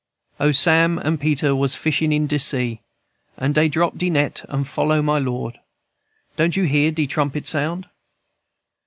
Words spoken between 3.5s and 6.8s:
dey drop de net and follow my Lord. Don't you